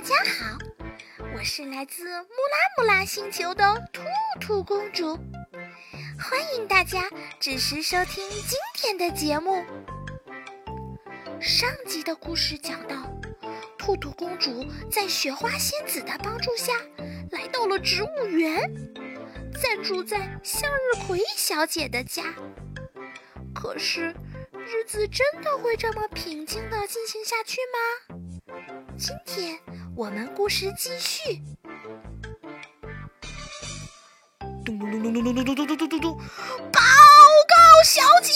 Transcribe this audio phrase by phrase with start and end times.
[0.00, 0.56] 大家好，
[1.36, 4.02] 我是来自木拉木拉星球的兔
[4.40, 5.14] 兔公主，
[6.18, 7.06] 欢迎大家
[7.38, 9.62] 准时收听今天的节目。
[11.38, 13.12] 上集的故事讲到，
[13.76, 16.72] 兔兔公主在雪花仙子的帮助下
[17.30, 18.72] 来到了植物园，
[19.60, 22.22] 暂住在向日葵小姐的家。
[23.54, 24.14] 可是，
[24.66, 28.16] 日子真的会这么平静的进行下去吗？
[28.98, 29.58] 今天
[29.96, 31.42] 我们故事继续。
[34.64, 36.16] 咚咚咚咚咚咚咚咚咚咚咚咚！
[36.72, 36.80] 报
[37.48, 38.32] 告小姐，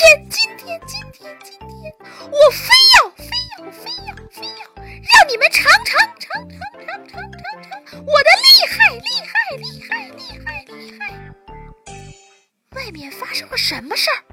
[0.00, 1.94] 天，今天，今天，今天，
[2.30, 3.26] 我非要，非
[3.58, 11.00] 要，非要，非要让你们尝尝，尝尝，尝尝，尝尝我的厉害，厉害，厉害，厉害，厉害！
[12.76, 14.24] 外面发生了什么事儿？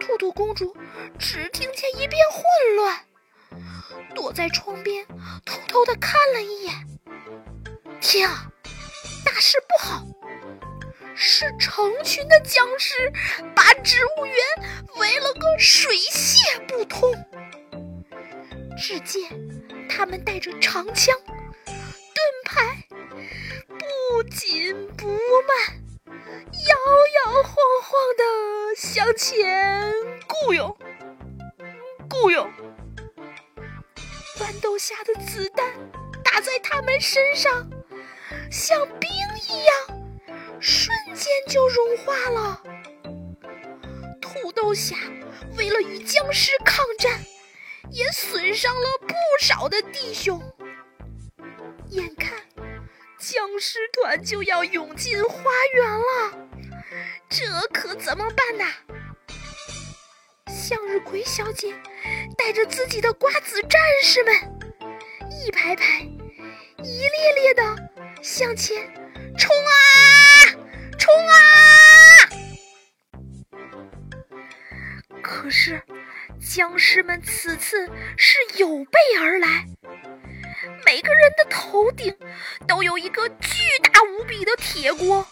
[0.00, 0.74] 兔兔公主
[1.18, 2.42] 只听见一片混
[2.76, 3.04] 乱，
[4.14, 5.06] 躲在窗边
[5.44, 6.74] 偷偷的看了一眼。
[8.00, 8.50] 天啊，
[9.26, 10.07] 大事不好！
[11.20, 13.12] 是成群的僵尸
[13.52, 14.36] 把植物园
[14.96, 17.12] 围了个水泄不通。
[18.78, 19.28] 只见
[19.88, 21.74] 他们带着长枪、盾
[22.44, 22.86] 牌，
[23.66, 26.76] 不紧不慢，摇
[27.24, 29.92] 摇晃晃的向前
[30.28, 30.78] 雇佣
[32.08, 32.48] 雇佣。
[34.38, 35.66] 豌豆下的子弹
[36.22, 37.68] 打在他们身上，
[38.52, 39.10] 像冰
[39.48, 39.97] 一样。
[40.60, 42.62] 瞬间就融化了。
[44.20, 44.96] 土豆侠
[45.56, 47.20] 为了与僵尸抗战，
[47.90, 50.40] 也损伤了不少的弟兄。
[51.90, 52.32] 眼看
[53.18, 56.48] 僵尸团就要涌进花园了，
[57.28, 58.66] 这可怎么办呐？
[60.46, 61.72] 向日葵小姐
[62.36, 64.34] 带着自己的瓜子战士们，
[65.30, 66.00] 一排排、
[66.82, 67.90] 一列列的
[68.22, 68.76] 向前
[69.36, 70.17] 冲啊！
[76.58, 79.64] 僵尸们此次是有备而来，
[80.84, 82.12] 每个人的头顶
[82.66, 85.24] 都有一个巨大无比的铁锅。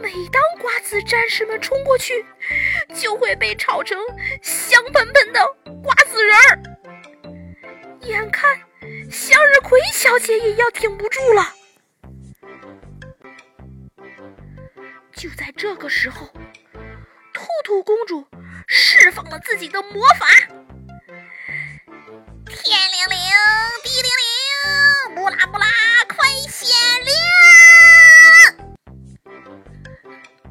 [0.00, 2.24] 每当瓜子战士们冲过去，
[2.94, 3.98] 就会被炒成
[4.40, 6.62] 香喷喷的瓜子仁儿。
[8.00, 8.58] 眼看
[9.10, 11.52] 向日葵小姐也要挺不住了。
[15.12, 16.26] 就在这个时候，
[17.34, 18.26] 兔兔公主
[18.66, 20.26] 释放了自己的魔法。
[22.46, 23.18] 天灵灵，
[23.84, 25.66] 地灵灵，布拉布拉，
[26.08, 26.68] 快显
[27.04, 27.14] 灵！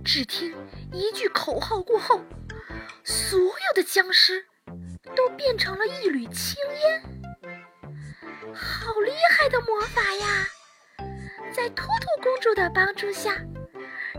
[0.03, 0.55] 只听
[0.93, 2.23] 一句口号过后，
[3.03, 4.45] 所有的僵尸
[5.15, 7.03] 都变成了一缕青烟。
[8.53, 10.47] 好厉害的魔法呀！
[11.53, 13.37] 在兔兔公主的帮助下。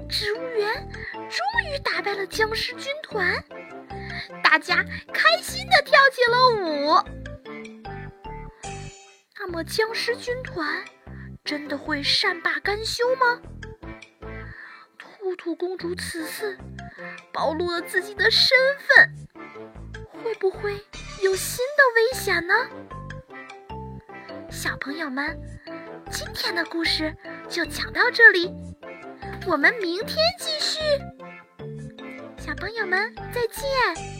[0.09, 0.89] 植物园
[1.29, 3.43] 终于打败了僵尸军团，
[4.43, 7.03] 大家开心的跳起了舞。
[9.39, 10.85] 那么，僵尸军团
[11.45, 13.41] 真的会善罢甘休吗？
[14.99, 16.59] 兔兔公主此次
[17.33, 19.13] 暴露了自己的身份，
[20.23, 20.73] 会不会
[21.23, 22.55] 有新的危险呢？
[24.51, 25.39] 小朋友们，
[26.11, 27.15] 今天的故事
[27.49, 28.53] 就讲到这里。
[29.47, 30.81] 我们明天继续，
[32.57, 34.16] 朋友们再见。